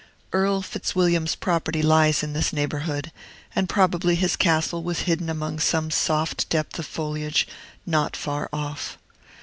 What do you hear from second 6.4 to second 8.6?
depth of foliage not far